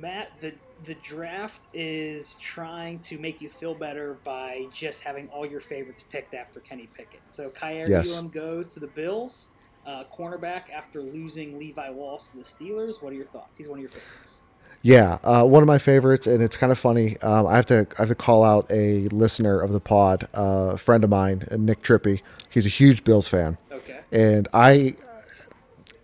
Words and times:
Matt, 0.00 0.30
the 0.40 0.52
the 0.84 0.94
draft 0.96 1.66
is 1.72 2.34
trying 2.36 2.98
to 3.00 3.18
make 3.18 3.40
you 3.40 3.48
feel 3.48 3.74
better 3.74 4.18
by 4.24 4.66
just 4.72 5.02
having 5.02 5.28
all 5.28 5.46
your 5.46 5.60
favorites 5.60 6.02
picked 6.02 6.34
after 6.34 6.60
Kenny 6.60 6.88
Pickett. 6.94 7.20
So 7.28 7.48
Kaiir 7.50 7.88
Yes. 7.88 8.12
Elam 8.12 8.28
goes 8.28 8.74
to 8.74 8.80
the 8.80 8.88
Bills, 8.88 9.48
uh, 9.86 10.04
cornerback 10.12 10.64
after 10.74 11.00
losing 11.00 11.58
Levi 11.58 11.88
Wallace 11.90 12.32
to 12.32 12.38
the 12.38 12.42
Steelers. 12.42 13.02
What 13.02 13.12
are 13.12 13.16
your 13.16 13.24
thoughts? 13.26 13.56
He's 13.56 13.68
one 13.68 13.78
of 13.78 13.82
your 13.82 13.90
favorites. 13.90 14.40
Yeah, 14.82 15.18
uh, 15.24 15.44
one 15.44 15.62
of 15.62 15.66
my 15.66 15.78
favorites, 15.78 16.26
and 16.26 16.42
it's 16.42 16.58
kind 16.58 16.70
of 16.70 16.78
funny. 16.78 17.16
Um, 17.22 17.46
I 17.46 17.56
have 17.56 17.66
to 17.66 17.86
I 17.98 18.02
have 18.02 18.08
to 18.08 18.14
call 18.14 18.44
out 18.44 18.66
a 18.70 19.08
listener 19.08 19.58
of 19.60 19.72
the 19.72 19.80
pod, 19.80 20.28
uh, 20.36 20.72
a 20.74 20.76
friend 20.76 21.02
of 21.04 21.08
mine, 21.08 21.46
Nick 21.56 21.80
Trippy. 21.82 22.20
He's 22.50 22.66
a 22.66 22.70
huge 22.70 23.02
Bills 23.04 23.26
fan, 23.26 23.56
Okay. 23.72 24.00
and 24.12 24.46
I- 24.52 24.96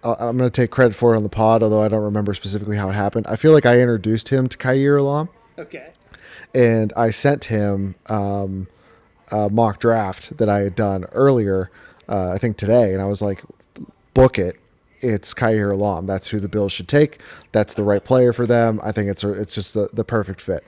I'm 0.02 0.38
going 0.38 0.50
to 0.50 0.50
take 0.50 0.70
credit 0.70 0.94
for 0.94 1.12
it 1.12 1.16
on 1.16 1.22
the 1.22 1.28
pod, 1.28 1.62
although 1.62 1.82
I 1.82 1.88
don't 1.88 2.02
remember 2.02 2.32
specifically 2.34 2.76
how 2.76 2.88
it 2.88 2.94
happened. 2.94 3.26
I 3.28 3.36
feel 3.36 3.52
like 3.52 3.66
I 3.66 3.80
introduced 3.80 4.30
him 4.30 4.48
to 4.48 4.56
Kaiir 4.56 4.98
Elam, 4.98 5.28
Okay. 5.58 5.90
and 6.54 6.92
I 6.96 7.10
sent 7.10 7.46
him 7.46 7.94
um, 8.08 8.66
a 9.30 9.50
mock 9.50 9.78
draft 9.78 10.36
that 10.38 10.48
I 10.48 10.60
had 10.60 10.74
done 10.74 11.04
earlier, 11.12 11.70
uh, 12.08 12.30
I 12.30 12.38
think 12.38 12.56
today, 12.56 12.92
and 12.94 13.02
I 13.02 13.06
was 13.06 13.20
like, 13.20 13.42
book 14.14 14.38
it. 14.38 14.56
It's 15.02 15.32
Kaiir 15.34 15.70
Elam. 15.72 16.06
That's 16.06 16.28
who 16.28 16.40
the 16.40 16.48
Bills 16.48 16.72
should 16.72 16.88
take. 16.88 17.20
That's 17.52 17.72
the 17.74 17.82
right 17.82 18.04
player 18.04 18.32
for 18.34 18.46
them. 18.46 18.80
I 18.84 18.92
think 18.92 19.08
it's 19.08 19.24
a, 19.24 19.32
it's 19.32 19.54
just 19.54 19.72
the, 19.74 19.88
the 19.92 20.04
perfect 20.04 20.40
fit. 20.40 20.62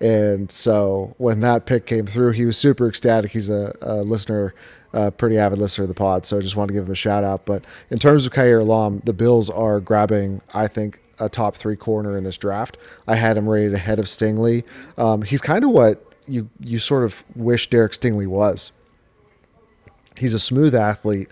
And 0.00 0.50
so 0.50 1.14
when 1.18 1.40
that 1.40 1.66
pick 1.66 1.86
came 1.86 2.06
through, 2.06 2.32
he 2.32 2.44
was 2.44 2.56
super 2.56 2.88
ecstatic. 2.88 3.30
He's 3.30 3.50
a, 3.50 3.76
a 3.80 4.02
listener, 4.02 4.54
a 4.92 5.10
pretty 5.10 5.38
avid 5.38 5.58
listener 5.58 5.82
of 5.84 5.88
the 5.88 5.94
pod. 5.94 6.26
So 6.26 6.38
I 6.38 6.40
just 6.40 6.56
want 6.56 6.68
to 6.68 6.74
give 6.74 6.86
him 6.86 6.92
a 6.92 6.96
shout 6.96 7.24
out. 7.24 7.46
But 7.46 7.64
in 7.90 7.98
terms 7.98 8.26
of 8.26 8.32
Kaiir 8.32 8.60
Elam, 8.60 9.02
the 9.04 9.12
Bills 9.12 9.50
are 9.50 9.80
grabbing, 9.80 10.42
I 10.52 10.66
think, 10.66 11.00
a 11.20 11.28
top 11.28 11.56
three 11.56 11.76
corner 11.76 12.16
in 12.16 12.24
this 12.24 12.36
draft. 12.36 12.76
I 13.06 13.16
had 13.16 13.36
him 13.36 13.48
rated 13.48 13.74
ahead 13.74 13.98
of 13.98 14.06
Stingley. 14.06 14.64
Um, 14.98 15.22
he's 15.22 15.40
kind 15.40 15.64
of 15.64 15.70
what 15.70 16.04
you 16.26 16.48
you 16.60 16.78
sort 16.78 17.04
of 17.04 17.22
wish 17.36 17.70
Derek 17.70 17.92
Stingley 17.92 18.26
was. 18.26 18.72
He's 20.18 20.34
a 20.34 20.38
smooth 20.38 20.74
athlete, 20.74 21.28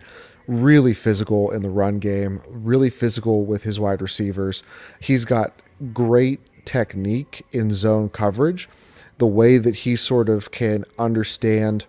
really 0.47 0.95
physical 0.95 1.51
in 1.51 1.63
the 1.63 1.71
run 1.71 1.99
game, 1.99 2.41
really 2.49 2.91
physical 2.91 3.45
with 3.45 3.63
his 3.63 3.79
wide 3.79 4.03
receivers. 4.03 4.63
He's 5.01 5.25
got 5.25 5.53
great 5.93 6.41
technique 6.65 7.45
in 7.53 7.71
zone 7.71 8.09
coverage. 8.09 8.69
The 9.19 9.27
way 9.27 9.59
that 9.59 9.77
he 9.77 9.97
sort 9.97 10.29
of 10.29 10.51
can 10.51 10.85
understand 10.99 11.87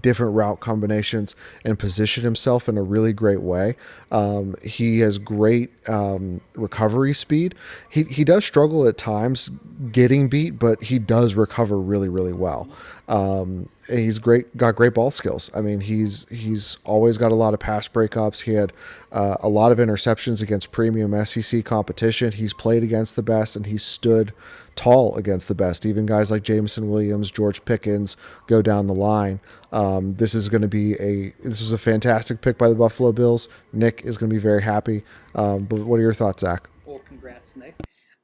different 0.00 0.34
route 0.34 0.60
combinations 0.60 1.34
and 1.64 1.78
position 1.78 2.24
himself 2.24 2.68
in 2.68 2.78
a 2.78 2.82
really 2.82 3.12
great 3.12 3.42
way. 3.42 3.76
Um, 4.10 4.54
he 4.62 5.00
has 5.00 5.18
great 5.18 5.70
um, 5.88 6.40
recovery 6.54 7.12
speed. 7.12 7.54
He, 7.90 8.04
he 8.04 8.24
does 8.24 8.44
struggle 8.44 8.86
at 8.86 8.96
times 8.96 9.50
getting 9.90 10.28
beat, 10.28 10.58
but 10.58 10.84
he 10.84 10.98
does 10.98 11.34
recover 11.34 11.78
really, 11.78 12.08
really 12.08 12.32
well. 12.32 12.68
Um, 13.08 13.68
he's 13.88 14.18
great, 14.18 14.56
got 14.56 14.74
great 14.76 14.94
ball 14.94 15.10
skills. 15.10 15.50
I 15.54 15.60
mean, 15.60 15.80
he's 15.80 16.26
he's 16.28 16.78
always 16.84 17.18
got 17.18 17.32
a 17.32 17.34
lot 17.34 17.54
of 17.54 17.60
pass 17.60 17.88
breakups. 17.88 18.42
He 18.42 18.54
had 18.54 18.72
uh, 19.10 19.36
a 19.40 19.48
lot 19.48 19.72
of 19.72 19.78
interceptions 19.78 20.42
against 20.42 20.72
premium 20.72 21.24
SEC 21.24 21.64
competition. 21.64 22.32
He's 22.32 22.52
played 22.52 22.82
against 22.82 23.16
the 23.16 23.22
best, 23.22 23.56
and 23.56 23.66
he's 23.66 23.82
stood 23.82 24.32
tall 24.74 25.16
against 25.16 25.48
the 25.48 25.54
best. 25.54 25.84
Even 25.84 26.06
guys 26.06 26.30
like 26.30 26.42
Jameson 26.42 26.88
Williams, 26.88 27.30
George 27.30 27.64
Pickens 27.64 28.16
go 28.46 28.62
down 28.62 28.86
the 28.86 28.94
line. 28.94 29.40
Um, 29.72 30.14
this 30.14 30.34
is 30.34 30.48
going 30.48 30.62
to 30.62 30.68
be 30.68 30.94
a 30.94 31.30
this 31.42 31.60
was 31.60 31.72
a 31.72 31.78
fantastic 31.78 32.40
pick 32.40 32.58
by 32.58 32.68
the 32.68 32.74
Buffalo 32.74 33.12
Bills. 33.12 33.48
Nick 33.72 34.02
is 34.04 34.16
going 34.16 34.30
to 34.30 34.34
be 34.34 34.40
very 34.40 34.62
happy. 34.62 35.02
Um, 35.34 35.64
but 35.64 35.80
what 35.80 35.98
are 35.98 36.02
your 36.02 36.14
thoughts, 36.14 36.42
Zach? 36.42 36.68
Well, 36.84 37.00
congrats, 37.06 37.56
Nick. 37.56 37.74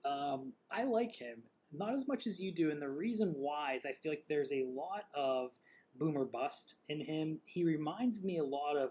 Um, 0.05 0.53
I 0.71 0.85
like 0.85 1.15
him 1.15 1.43
not 1.73 1.95
as 1.95 2.09
much 2.09 2.27
as 2.27 2.41
you 2.41 2.53
do, 2.53 2.71
and 2.71 2.81
the 2.81 2.89
reason 2.89 3.35
why 3.37 3.75
is 3.75 3.85
I 3.85 3.93
feel 3.93 4.13
like 4.13 4.25
there's 4.29 4.53
a 4.53 4.65
lot 4.65 5.05
of 5.15 5.53
boomer 5.97 6.25
bust 6.25 6.77
in 6.89 7.01
him. 7.01 7.41
He 7.47 7.65
reminds 7.65 8.25
me 8.25 8.39
a 8.39 8.45
lot 8.45 8.77
of 8.77 8.91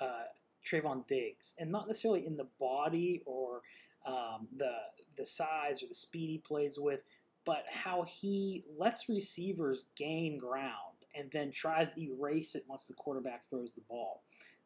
uh, 0.00 0.24
Trevon 0.64 1.06
Diggs, 1.06 1.54
and 1.58 1.70
not 1.70 1.86
necessarily 1.86 2.26
in 2.26 2.36
the 2.36 2.48
body 2.60 3.22
or 3.26 3.62
um, 4.06 4.48
the 4.56 4.72
the 5.16 5.26
size 5.26 5.82
or 5.82 5.86
the 5.86 5.94
speed 5.94 6.28
he 6.28 6.38
plays 6.38 6.78
with, 6.78 7.02
but 7.44 7.64
how 7.68 8.02
he 8.04 8.64
lets 8.78 9.08
receivers 9.08 9.84
gain 9.96 10.38
ground 10.38 10.92
and 11.14 11.30
then 11.30 11.52
tries 11.52 11.94
to 11.94 12.00
erase 12.00 12.54
it 12.54 12.64
once 12.68 12.86
the 12.86 12.94
quarterback 12.94 13.44
throws 13.48 13.72
the 13.74 13.82
ball. 13.88 14.22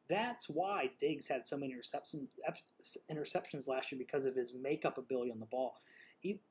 That's 0.09 0.49
why 0.49 0.91
Diggs 1.01 1.27
had 1.27 1.45
so 1.45 1.57
many 1.57 1.75
interceptions 1.75 2.29
interceptions 3.11 3.67
last 3.67 3.91
year 3.91 3.99
because 3.99 4.25
of 4.25 4.37
his 4.37 4.55
makeup 4.55 4.99
ability 4.99 5.33
on 5.33 5.41
the 5.41 5.47
ball. 5.47 5.81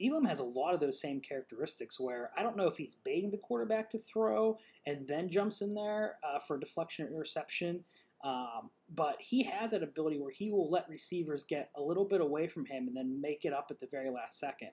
Elam 0.02 0.25
has 0.25 0.40
a 0.40 0.44
lot 0.44 0.74
of 0.74 0.80
those 0.80 1.00
same 1.00 1.19
characteristics 1.19 2.00
where 2.00 2.31
I 2.38 2.44
don't 2.44 2.58
know 2.58 2.68
if 2.68 2.78
he's 2.78 2.96
baiting 3.03 3.31
the 3.31 3.38
quarterback 3.38 3.90
to 3.91 4.00
throw 4.00 4.58
and 4.86 5.08
then 5.08 5.30
jumps 5.30 5.62
in 5.62 5.74
there 5.74 6.18
uh, 6.24 6.40
for 6.40 6.58
deflection 6.58 7.06
or 7.06 7.09
interception. 7.09 7.84
Um, 8.24 8.72
but 8.94 9.18
he 9.19 9.44
has 9.44 9.72
that 9.72 9.84
ability 9.84 10.19
where 10.19 10.31
he 10.31 10.52
will 10.52 10.69
let 10.69 10.90
receivers 10.90 11.44
get 11.44 11.69
a 11.75 11.81
little 11.81 12.06
bit 12.06 12.22
away 12.22 12.47
from 12.47 12.66
him 12.66 12.88
and 12.88 12.96
then 12.96 13.22
make 13.22 13.46
it 13.46 13.53
up 13.53 13.68
at 13.69 13.80
the 13.80 13.88
very 13.88 14.09
last 14.09 14.40
second. 14.40 14.69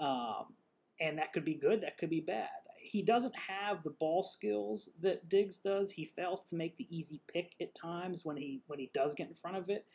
Um, 0.00 0.54
and 1.00 1.18
that 1.18 1.32
could 1.32 1.44
be 1.44 1.54
good, 1.54 1.80
that 1.82 1.98
could 1.98 2.10
be 2.10 2.20
bad. 2.20 2.48
He 2.78 3.02
doesn't 3.02 3.36
have 3.36 3.82
the 3.82 3.90
ball 3.90 4.22
skills 4.22 4.90
that 5.00 5.28
Diggs 5.28 5.58
does. 5.58 5.90
He 5.90 6.04
fails 6.04 6.44
to 6.50 6.56
make 6.56 6.76
the 6.76 6.86
easy 6.94 7.20
pick 7.32 7.54
at 7.60 7.74
times 7.74 8.24
when 8.24 8.36
he 8.36 8.60
when 8.66 8.78
he 8.78 8.90
does 8.92 9.14
get 9.14 9.28
in 9.28 9.34
front 9.34 9.56
of 9.56 9.70
it. 9.70 9.86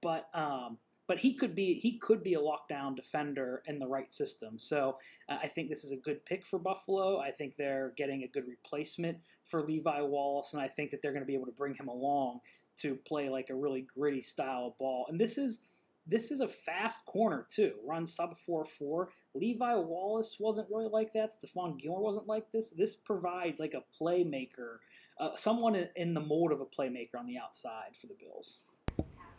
But 0.00 0.28
um, 0.34 0.78
but 1.12 1.18
he 1.18 1.34
could 1.34 1.54
be 1.54 1.74
he 1.74 1.98
could 1.98 2.22
be 2.22 2.32
a 2.32 2.40
lockdown 2.40 2.96
defender 2.96 3.62
in 3.66 3.78
the 3.78 3.86
right 3.86 4.10
system. 4.10 4.58
So 4.58 4.96
uh, 5.28 5.36
I 5.42 5.46
think 5.46 5.68
this 5.68 5.84
is 5.84 5.92
a 5.92 5.98
good 5.98 6.24
pick 6.24 6.46
for 6.46 6.58
Buffalo. 6.58 7.18
I 7.18 7.30
think 7.30 7.54
they're 7.54 7.92
getting 7.98 8.22
a 8.22 8.28
good 8.28 8.48
replacement 8.48 9.18
for 9.44 9.60
Levi 9.60 10.00
Wallace, 10.00 10.54
and 10.54 10.62
I 10.62 10.68
think 10.68 10.90
that 10.90 11.02
they're 11.02 11.12
going 11.12 11.22
to 11.22 11.26
be 11.26 11.34
able 11.34 11.44
to 11.44 11.52
bring 11.52 11.74
him 11.74 11.88
along 11.88 12.40
to 12.78 12.94
play 12.94 13.28
like 13.28 13.50
a 13.50 13.54
really 13.54 13.86
gritty 13.94 14.22
style 14.22 14.68
of 14.68 14.78
ball. 14.78 15.04
And 15.10 15.20
this 15.20 15.36
is 15.36 15.68
this 16.06 16.30
is 16.30 16.40
a 16.40 16.48
fast 16.48 16.96
corner 17.04 17.46
too. 17.50 17.72
Runs 17.86 18.14
sub 18.14 18.38
four 18.38 18.64
four. 18.64 19.10
Levi 19.34 19.74
Wallace 19.74 20.38
wasn't 20.40 20.70
really 20.70 20.88
like 20.88 21.12
that. 21.12 21.32
Stephon 21.32 21.78
Gilmore 21.78 22.00
wasn't 22.00 22.26
like 22.26 22.50
this. 22.52 22.70
This 22.70 22.96
provides 22.96 23.60
like 23.60 23.74
a 23.74 23.84
playmaker, 24.02 24.78
uh, 25.20 25.36
someone 25.36 25.88
in 25.94 26.14
the 26.14 26.20
mold 26.20 26.52
of 26.52 26.62
a 26.62 26.64
playmaker 26.64 27.18
on 27.18 27.26
the 27.26 27.36
outside 27.36 27.98
for 28.00 28.06
the 28.06 28.16
Bills. 28.18 28.60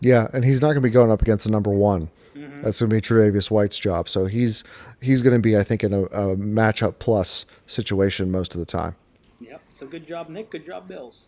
Yeah, 0.03 0.27
and 0.33 0.43
he's 0.43 0.61
not 0.61 0.67
going 0.67 0.75
to 0.75 0.81
be 0.81 0.89
going 0.89 1.11
up 1.11 1.21
against 1.21 1.45
the 1.45 1.51
number 1.51 1.69
one. 1.71 2.09
Mhm. 2.35 2.63
That's 2.63 2.79
going 2.79 2.89
to 2.89 2.95
be 2.95 3.01
Tre'Davious 3.01 3.49
White's 3.49 3.79
job. 3.79 4.09
So 4.09 4.25
he's 4.25 4.63
he's 5.01 5.21
going 5.21 5.35
to 5.35 5.41
be, 5.41 5.57
I 5.57 5.63
think, 5.63 5.83
in 5.83 5.93
a, 5.93 6.03
a 6.03 6.35
matchup 6.35 6.95
plus 6.99 7.45
situation 7.67 8.29
most 8.31 8.53
of 8.53 8.59
the 8.59 8.65
time. 8.65 8.95
Yep. 9.39 9.61
So 9.71 9.87
good 9.87 10.05
job, 10.05 10.29
Nick. 10.29 10.49
Good 10.49 10.65
job, 10.65 10.87
Bills. 10.87 11.27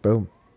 Boom. 0.00 0.28